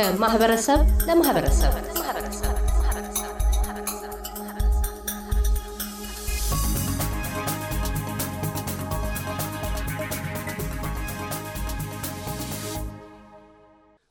[0.00, 1.72] ከማህበረሰብ ለማህበረሰብ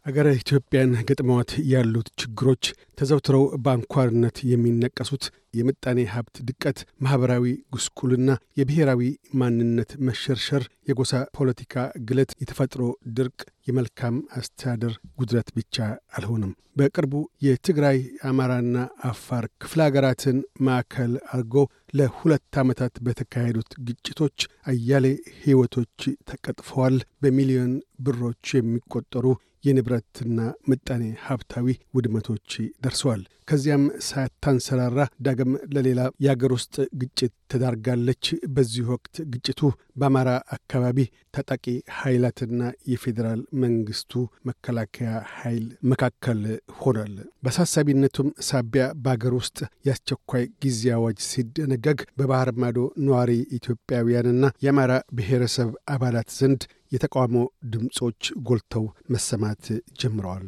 [0.09, 2.63] አገረ ኢትዮጵያን ገጥመዋት ያሉት ችግሮች
[2.99, 7.43] ተዘውትረው በአንኳርነት የሚነቀሱት የምጣኔ ሀብት ድቀት፣ ማኅበራዊ
[7.73, 8.29] ጉስቁልና፣
[8.59, 9.01] የብሔራዊ
[9.39, 11.75] ማንነት መሸርሸር፣ የጎሳ ፖለቲካ
[12.07, 12.81] ግለት፣ የተፈጥሮ
[13.17, 13.39] ድርቅ፣
[13.69, 15.75] የመልካም አስተዳደር ጉድለት ብቻ
[16.15, 17.13] አልሆንም። በቅርቡ
[17.45, 17.97] የትግራይ
[18.29, 18.75] አማራና
[19.09, 21.55] አፋር ክፍለ አገራትን ማዕከል አድርጎ
[21.97, 24.37] ለሁለት ዓመታት በተካሄዱት ግጭቶች
[24.71, 25.05] አያሌ
[25.41, 25.97] ሕይወቶች
[26.29, 29.25] ተቀጥፈዋል። በሚሊዮን ብሮች የሚቆጠሩ
[29.63, 32.51] የንብረትና ምጣኔ ሀብታዊ ውድመቶች
[32.83, 39.61] ደርሰዋል። ከዚያም ሳታንሰራራ ዳግም ለሌላ የአገር ውስጥ ግጭት ተዳርጋለች። በዚህ ወቅት ግጭቱ
[39.95, 40.97] በአማራ አካባቢ
[41.35, 41.65] ታጣቂ
[41.99, 42.61] ኃይላትና
[42.91, 44.13] የፌዴራል መንግስቱ
[44.49, 46.41] መከላከያ ኃይል መካከል
[46.79, 55.69] ሆኗል። በአሳሳቢነቱም ሳቢያ በአገር ውስጥ የአስቸኳይ ጊዜ አዋጅ ሲደነገግ በባህር ማዶ ነዋሪ ኢትዮጵያውያንና የአማራ ብሔረሰብ
[55.89, 57.37] አባላት ዘንድ የተቃውሞ
[57.73, 59.65] ድምፆች ጎልተው መሰማት
[59.99, 60.47] ጀምረዋል።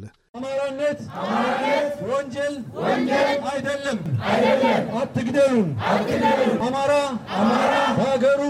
[0.82, 2.54] አማራነት ወንጀል
[3.50, 3.98] አይደለም፣
[5.00, 5.68] አትግደሉን።
[6.66, 6.92] አማራ
[7.98, 8.40] በሀገሩ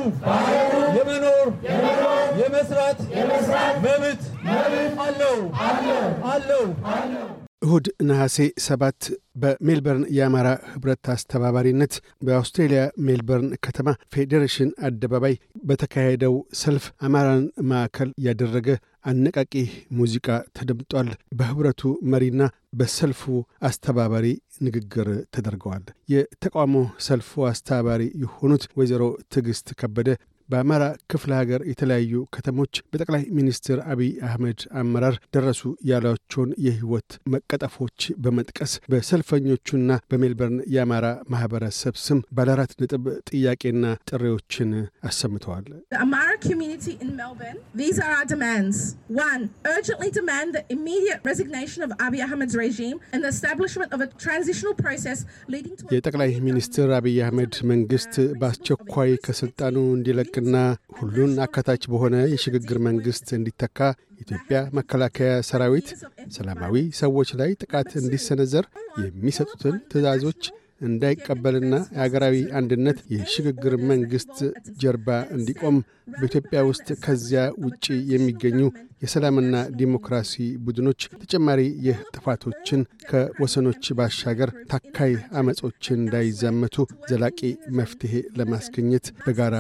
[0.97, 1.49] የመኖር
[2.41, 3.01] የመስራት
[3.85, 4.23] መብት
[5.05, 5.39] አለው።
[6.33, 6.65] አለው።
[7.65, 9.01] እሁድ ነሐሴ ሰባት
[9.43, 11.93] በሜልበርን የአማራ ኅብረት አስተባባሪነት
[12.27, 15.35] በአውስትሬልያ ሜልበርን ከተማ ፌዴሬሽን አደባባይ
[15.69, 18.69] በተካሄደው ሰልፍ አማራን ማዕከል ያደረገ
[19.05, 19.53] አነቃቂ
[19.97, 21.09] ሙዚቃ ተደምጧል።
[21.39, 21.81] በኅብረቱ
[22.13, 22.43] መሪና
[22.75, 23.23] በሰልፉ
[23.63, 24.27] አስተባባሪ
[24.67, 26.75] ንግግር ተደርገዋል። የተቃውሞ
[27.07, 30.09] ሰልፉ አስተባባሪ የሆኑት ወይዘሮ ትዕግስት ከበደ
[30.53, 38.73] በአማራ ክፍለ ሀገር የተለያዩ ከተሞች በጠቅላይ ሚኒስትር አብይ አህመድ አመራር ደረሱ ያሏቸውን የሕይወት መቀጠፎች በመጥቀስ
[38.93, 39.79] በሰልፈኞቹና
[40.11, 43.79] በሜልበርን የአማራ ማህበረሰብ ስም ባለአራት ነጥብ ጥያቄና
[44.11, 44.71] ጥሪዎችን
[45.05, 45.67] አሰምተዋል።
[55.95, 59.77] የጠቅላይ ሚኒስትር አብይ አህመድ መንግስት በአስቸኳይ ከስልጣኑ
[60.43, 60.59] እንዲለቅና
[60.99, 63.79] ሁሉን አካታች በሆነ የሽግግር መንግሥት እንዲተካ
[64.15, 65.89] የኢትዮጵያ መከላከያ ሰራዊት
[66.37, 68.67] ሰላማዊ ሰዎች ላይ ጥቃት እንዲሰነዘር
[69.03, 70.43] የሚሰጡትን ትዕዛዞች
[70.83, 74.37] እንዳይቀበልና የአገራዊ አንድነት የሽግግር መንግሥት
[74.83, 75.77] ጀርባ እንዲቆም
[76.15, 78.61] በኢትዮጵያ ውስጥ ከዚያ ውጪ የሚገኙ
[79.03, 80.33] የሰላምና ዲሞክራሲ
[80.65, 86.77] ቡድኖች ተጨማሪ ይህ ጥፋቶችን ከወሰኖች ባሻገር ታካይ አመጾችን እንዳይዛመቱ
[87.11, 87.41] ዘላቂ
[87.79, 89.57] መፍትሔ ለማስገኘት በጋራ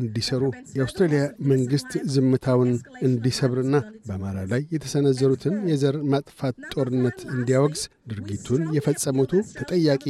[0.00, 0.42] እንዲሰሩ
[0.76, 1.22] የአውስትራሊያ
[1.52, 2.70] መንግሥት ዝምታውን
[3.08, 3.76] እንዲሰብርና
[4.06, 10.04] በአማራ ላይ የተሰነዘሩትን የዘር ማጥፋት ጦርነት እንዲያወግዝ ድርጊቱን የፈጸሙቱ ተጠያቂ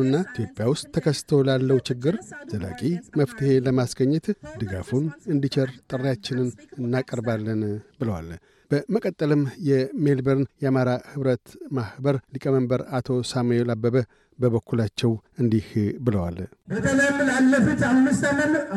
[0.00, 2.14] እንዲሆኑና ኢትዮጵያ ውስጥ ተከስቶ ላለው ችግር
[2.50, 2.80] ዘላቂ
[3.20, 4.26] መፍትሔ ለማስገኘት
[4.60, 6.48] ድጋፉን እንዲቸር ጥሪያችንን
[6.78, 7.62] እናቀርባለን
[8.00, 8.28] ብለዋል።
[8.70, 11.44] በመቀጠልም የሜልበርን የአማራ ኅብረት
[11.76, 13.96] ማኅበር ሊቀመንበር አቶ ሳሙኤል አበበ
[14.38, 15.68] በበኩላቸው እንዲህ
[16.04, 16.36] ብለዋል።
[16.70, 18.24] በተለይም ላለፉት አምስት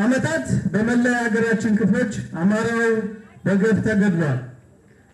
[0.01, 2.93] ዓመታት በመላ የሀገራችን ክፍሎች አማራው
[3.45, 4.39] በገፍ ተገድሏል።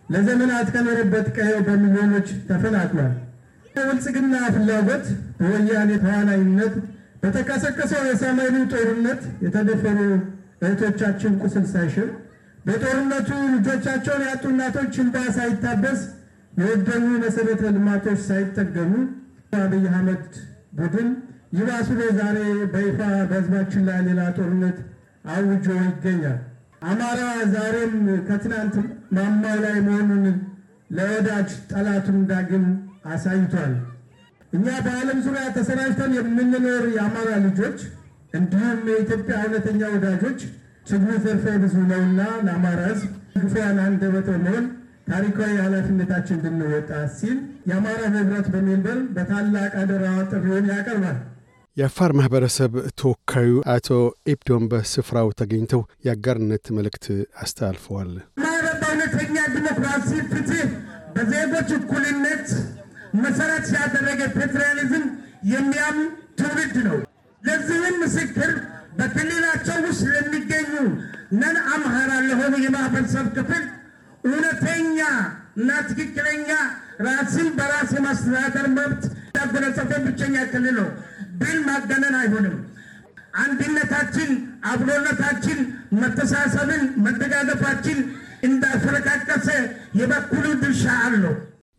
[0.08, 3.14] ለዘመናት ከኖረበት ቀየው በሚሊዮኖች ተፈናቅሏል።
[3.76, 5.06] የብልጽግና ፍላጎት
[5.38, 6.74] በወያኔ ተዋናይነት
[7.22, 9.98] በተቀሰቀሰው የሰሜኑ ጦርነት የተደፈሩ
[10.62, 12.08] እህቶቻችን ቁስል ሳይሽር
[12.66, 16.00] በጦርነቱ ልጆቻቸውን ያጡ እናቶች እንባ ሳይታበስ
[16.58, 18.92] የወደሙ መሠረተ ልማቶች ሳይጠገሙ
[19.58, 20.24] አብይ አህመድ
[20.78, 21.08] ቡድን
[21.58, 22.38] ይባስ ብሎ ዛሬ
[22.72, 22.98] በይፋ
[23.30, 24.78] በሕዝባችን ላይ ሌላ ጦርነት
[25.34, 26.38] አውጆ ይገኛል።
[26.88, 27.20] አማራ
[27.54, 27.94] ዛሬም
[28.28, 28.74] ከትናንት
[29.16, 30.26] ማማው ላይ መሆኑን
[30.90, 32.66] ለወዳጅ ጠላቱን ዳግም
[33.10, 33.72] አሳይቷል።
[34.52, 37.78] እኛ በዓለም ዙሪያ ተሰራጭተን የምንኖር የአማራ ልጆች
[38.34, 40.40] እንዲሁም የኢትዮጵያ እውነተኛ ወዳጆች
[40.88, 44.66] ችግሩ ዘርፈ ብዙ ነውና ለአማራ ሕዝብ ግፉዓን አንደበት በመሆን
[45.08, 47.36] ታሪካዊ ኃላፊነታችን እንድንወጣ ሲል
[47.68, 51.18] የአማራ ኅብረት በሜልበርን በታላቅ አደራ ጥሪውን ያቀርባል።
[51.76, 53.88] የአፋር ማኅበረሰብ ተወካዩ አቶ
[54.32, 57.04] ኤፕዶን በስፍራው ተገኝተው የአጋርነት መልእክት
[57.42, 60.64] አስተላልፈዋል። አማራ በእውነተኛ ዲሞክራሲ፣ ፍትህ፣
[61.14, 62.48] በዜጎች እኩልነት
[63.22, 65.04] መሰረት ያደረገ ፌዴራሊዝም
[65.52, 66.08] የሚያምን
[66.38, 66.98] ትውልድ ነው።
[67.42, 68.50] ለዚህም ምስክር
[68.98, 70.72] በክልላቸው ውስጥ ለሚገኙ
[71.40, 73.64] ነን አምሃራ ለሆኑ የማህበረሰብ ክፍል
[74.24, 74.98] እውነተኛ
[75.58, 76.48] እና ትክክለኛ
[77.06, 79.04] ራስን በራስ የማስተዳደር መብት
[79.38, 80.88] ያጎናጸፈ ብቸኛ ክልል ነው
[81.40, 82.56] ብል ማጋነን አይሆንም።
[83.42, 84.30] አንድነታችን፣
[84.70, 85.58] አብሮነታችን፣
[86.00, 87.98] መተሳሰብን፣ መደጋገፋችን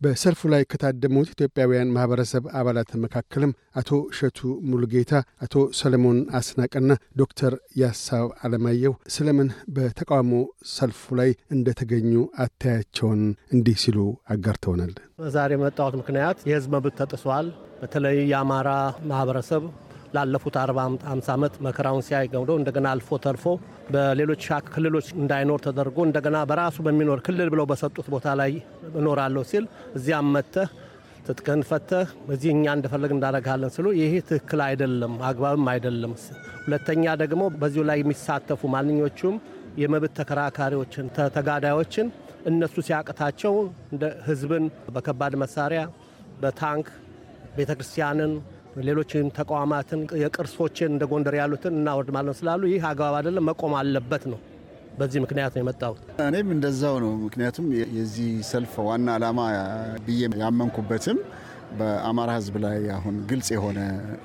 [0.00, 3.50] በሰልፉ ላይ ከታደሙት ኢትዮጵያውያን ማህበረሰብ አባላት መካከልም
[3.80, 4.38] አቶ እሸቱ
[4.70, 5.12] ሙሉጌታ፣
[5.44, 10.32] አቶ ሰለሞን አስናቀና ዶክተር ያሳብ አለማየሁ ስለምን በተቃውሞ
[10.72, 12.14] ሰልፉ ላይ እንደተገኙ
[12.44, 13.22] አታያቸውን
[13.54, 13.98] እንዲህ ሲሉ
[14.34, 14.94] አጋርተውናል።
[15.30, 17.48] ዛሬ የመጣሁት ምክንያት የህዝብ መብት ተጥሷል።
[17.82, 18.70] በተለይ የአማራ
[19.10, 19.62] ማህበረሰብ
[20.14, 20.78] ላለፉት አርባ
[21.10, 23.44] ሃምሳ ዓመት መከራውን ሲያይ ገምዶ እንደገና አልፎ ተርፎ
[23.94, 28.52] በሌሎች ክልሎች እንዳይኖር ተደርጎ እንደገና በራሱ በሚኖር ክልል ብለው በሰጡት ቦታ ላይ
[29.00, 29.66] እኖራለሁ ሲል
[29.98, 30.70] እዚያም መጥተህ
[31.26, 36.12] ትጥቅህን ፈተህ እዚህ እኛ እንደፈለግ እንዳደረግሃለን ስሉ ይሄ ትክክል አይደለም፣ አግባብም አይደለም።
[36.64, 39.36] ሁለተኛ ደግሞ በዚሁ ላይ የሚሳተፉ ማንኞቹም
[39.80, 42.06] የመብት ተከራካሪዎችን፣ ተጋዳዮችን
[42.50, 43.54] እነሱ ሲያቅታቸው
[44.28, 44.64] ህዝብን
[44.94, 45.82] በከባድ መሳሪያ
[46.42, 46.86] በታንክ
[47.56, 48.32] ቤተ ክርስቲያንን
[48.82, 54.40] ሌሎችም ተቋማትን የቅርሶችን እንደ ጎንደር ያሉትን እናወድማለን ስላሉ ይህ አግባብ አይደለም፣ መቆም አለበት ነው።
[54.98, 59.40] በዚህ ምክንያት ነው የመጣሁት። እኔም እንደዛው ነው። ምክንያቱም የዚህ ሰልፍ ዋና ዓላማ
[60.06, 61.18] ብዬ ያመንኩበትም
[61.78, 63.80] በአማራ ህዝብ ላይ አሁን ግልጽ የሆነ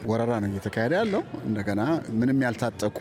[0.09, 1.81] ወረራ ነው እየተካሄደ ያለው። እንደገና
[2.19, 2.97] ምንም ያልታጠቁ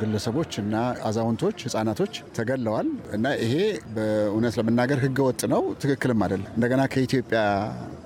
[0.00, 0.74] ግለሰቦች እና
[1.08, 3.54] አዛውንቶች፣ ህጻናቶች ተገለዋል እና ይሄ
[3.96, 7.42] በእውነት ለመናገር ህገ ወጥ ነው፣ ትክክልም አይደለም። እንደገና ከኢትዮጵያ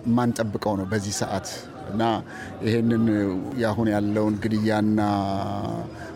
[0.06, 1.48] የማንጠብቀው ነው በዚህ ሰዓት
[1.90, 2.02] እና
[2.64, 3.04] ይሄንን
[3.60, 5.00] ያሁን ያለውን ግድያና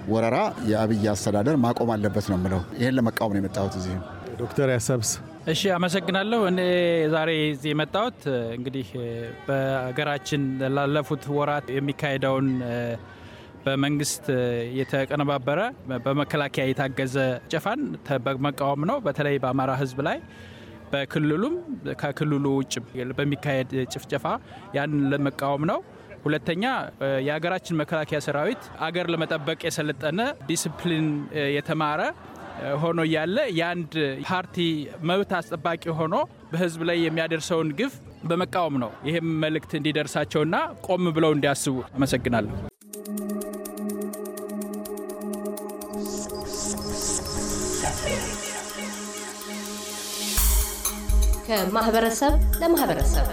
[0.08, 0.36] ወረራ
[0.68, 3.96] የአብይ አስተዳደር ማቆም አለበት ነው የምለው። ይሄን ለመቃወም ነው የመጣሁት እዚህ።
[4.38, 5.10] ዶክተር ያሳብስ
[5.52, 6.60] እሺ፣ አመሰግናለሁ። እኔ
[7.12, 8.20] ዛሬ እዚህ የመጣሁት
[8.56, 8.88] እንግዲህ
[9.46, 10.42] በሀገራችን
[10.76, 12.48] ላለፉት ወራት የሚካሄደውን
[13.64, 14.26] በመንግስት
[14.78, 15.60] የተቀነባበረ
[16.04, 17.16] በመከላከያ የታገዘ
[17.52, 17.80] ጨፋን
[18.26, 20.18] በመቃወም ነው። በተለይ በአማራ ህዝብ ላይ
[20.92, 21.54] በክልሉም
[22.00, 22.74] ከክልሉ ውጭ
[23.18, 24.24] በሚካሄድ ጭፍጨፋ
[24.76, 25.80] ያንን ለመቃወም ነው።
[26.24, 26.64] ሁለተኛ
[27.26, 31.06] የሀገራችን መከላከያ ሰራዊት አገር ለመጠበቅ የሰለጠነ ዲስፕሊን
[31.56, 32.00] የተማረ
[32.82, 33.92] ሆኖ እያለ የአንድ
[34.26, 34.56] ፓርቲ
[35.10, 36.14] መብት አስጠባቂ ሆኖ
[36.52, 37.94] በህዝብ ላይ የሚያደርሰውን ግፍ
[38.24, 40.56] በመቃወም ነው። ይህም መልእክት እንዲደርሳቸውና
[40.88, 42.67] ቆም ብለው እንዲያስቡ አመሰግናለሁ።
[51.48, 53.26] ከማህበረሰብ ለማህበረሰብ